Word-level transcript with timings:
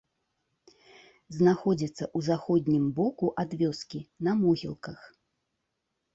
Знаходзіцца 1.37 2.03
ў 2.05 2.19
заходнім 2.29 2.89
боку 3.01 3.25
ад 3.45 3.49
вёскі, 3.61 3.99
на 4.31 4.35
могілках. 4.43 4.99